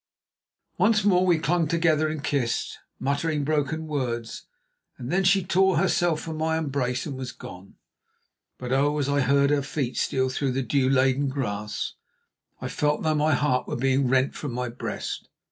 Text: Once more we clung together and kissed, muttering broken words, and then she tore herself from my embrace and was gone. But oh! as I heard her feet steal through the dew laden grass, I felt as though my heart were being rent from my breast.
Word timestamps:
Once 0.79 1.03
more 1.03 1.27
we 1.27 1.37
clung 1.37 1.67
together 1.67 2.07
and 2.07 2.23
kissed, 2.23 2.79
muttering 2.97 3.43
broken 3.43 3.85
words, 3.85 4.47
and 4.97 5.11
then 5.11 5.23
she 5.23 5.43
tore 5.43 5.77
herself 5.77 6.19
from 6.21 6.37
my 6.37 6.57
embrace 6.57 7.05
and 7.05 7.15
was 7.15 7.31
gone. 7.31 7.75
But 8.57 8.71
oh! 8.71 8.97
as 8.97 9.07
I 9.07 9.21
heard 9.21 9.51
her 9.51 9.61
feet 9.61 9.97
steal 9.97 10.29
through 10.29 10.53
the 10.53 10.63
dew 10.63 10.89
laden 10.89 11.29
grass, 11.29 11.93
I 12.59 12.67
felt 12.67 13.01
as 13.01 13.03
though 13.03 13.13
my 13.13 13.35
heart 13.35 13.67
were 13.67 13.75
being 13.75 14.07
rent 14.07 14.33
from 14.33 14.53
my 14.53 14.69
breast. 14.69 15.29